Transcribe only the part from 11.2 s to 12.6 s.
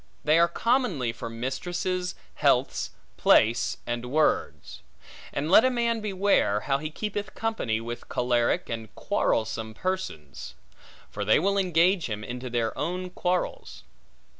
they will engage him into